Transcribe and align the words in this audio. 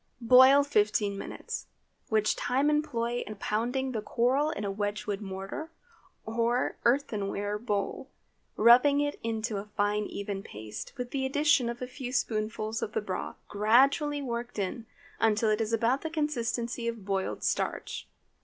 Boil 0.23 0.63
fifteen 0.63 1.15
minutes, 1.15 1.67
which 2.09 2.35
time 2.35 2.71
employ 2.71 3.23
in 3.27 3.35
pounding 3.35 3.91
the 3.91 4.01
coral 4.01 4.49
in 4.49 4.65
a 4.65 4.71
Wedgewood 4.71 5.21
mortar, 5.21 5.69
or 6.25 6.75
earthenware 6.85 7.59
bowl, 7.59 8.09
rubbing 8.57 8.99
it 8.99 9.19
into 9.21 9.57
a 9.57 9.69
fine, 9.77 10.05
even 10.07 10.41
paste, 10.41 10.91
with 10.97 11.11
the 11.11 11.23
addition 11.23 11.69
of 11.69 11.83
a 11.83 11.87
few 11.87 12.11
spoonfuls 12.11 12.81
of 12.81 12.93
the 12.93 12.99
broth, 13.01 13.37
gradually 13.47 14.23
worked 14.23 14.57
in 14.57 14.87
until 15.19 15.51
it 15.51 15.61
is 15.61 15.71
about 15.71 16.01
the 16.01 16.09
consistency 16.09 16.87
of 16.87 17.05
boiled 17.05 17.43
starch. 17.43 18.07